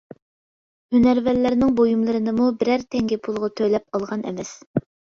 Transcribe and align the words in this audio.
ھۈنەرۋەنلەرنىڭ 0.95 1.77
بۇيۇملىرىنىمۇ 1.81 2.49
بىرەر 2.65 2.89
تەڭگە 2.97 3.23
پۇل 3.31 3.41
تۆلەپ 3.63 3.89
ئالغان 3.97 4.29
ئەمەس. 4.33 4.61